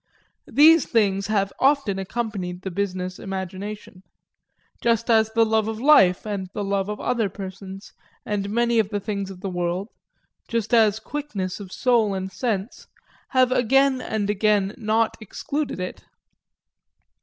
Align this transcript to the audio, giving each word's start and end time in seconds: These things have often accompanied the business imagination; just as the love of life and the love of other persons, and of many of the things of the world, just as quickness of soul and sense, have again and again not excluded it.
These 0.51 0.87
things 0.87 1.27
have 1.27 1.53
often 1.59 1.99
accompanied 1.99 2.63
the 2.63 2.71
business 2.71 3.19
imagination; 3.19 4.01
just 4.81 5.11
as 5.11 5.29
the 5.29 5.45
love 5.45 5.67
of 5.67 5.79
life 5.79 6.25
and 6.25 6.49
the 6.55 6.63
love 6.63 6.89
of 6.89 6.99
other 6.99 7.29
persons, 7.29 7.93
and 8.25 8.43
of 8.47 8.51
many 8.51 8.79
of 8.79 8.89
the 8.89 8.99
things 8.99 9.29
of 9.29 9.41
the 9.41 9.47
world, 9.51 9.89
just 10.47 10.73
as 10.73 10.99
quickness 10.99 11.59
of 11.59 11.71
soul 11.71 12.15
and 12.15 12.31
sense, 12.31 12.87
have 13.29 13.51
again 13.51 14.01
and 14.01 14.31
again 14.31 14.73
not 14.75 15.17
excluded 15.21 15.79
it. 15.79 16.03